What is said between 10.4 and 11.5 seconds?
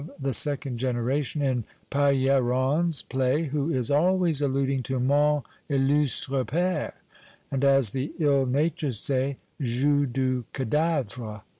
cadavre.